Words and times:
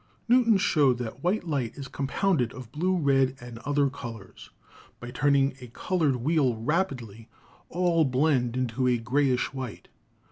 "Newton 0.27 0.57
showed 0.57 0.97
that 0.97 1.23
white 1.23 1.45
light 1.47 1.77
is 1.77 1.87
compounded 1.87 2.53
of 2.53 2.71
blue, 2.71 2.97
red, 2.97 3.35
and 3.39 3.59
other 3.59 3.87
colors; 3.87 4.49
by 4.99 5.11
turning 5.11 5.55
a 5.61 5.67
colored 5.67 6.15
wheel 6.15 6.55
rapidly 6.55 7.29
all 7.69 8.03
blend 8.03 8.57
into 8.57 8.87
a 8.87 8.97
grayish 8.97 9.53
white. 9.53 9.89